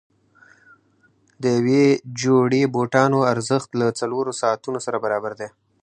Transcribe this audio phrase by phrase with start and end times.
[1.41, 1.85] د یوې
[2.21, 5.49] جوړې بوټانو ارزښت له څلورو ساعتونو سره برابر دی.